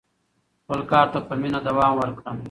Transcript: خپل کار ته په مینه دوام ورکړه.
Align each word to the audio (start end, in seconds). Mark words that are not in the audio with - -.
خپل 0.63 0.79
کار 0.91 1.05
ته 1.13 1.19
په 1.27 1.33
مینه 1.41 1.59
دوام 1.67 1.93
ورکړه. 1.97 2.31